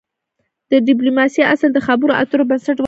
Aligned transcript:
د 0.71 0.73
د 0.79 0.81
ډيپلوماسی 0.87 1.41
اصل 1.53 1.69
د 1.73 1.79
خبرو 1.87 2.17
اترو 2.21 2.43
پر 2.47 2.49
بنسټ 2.49 2.67
ولاړ 2.75 2.77
دی. 2.77 2.79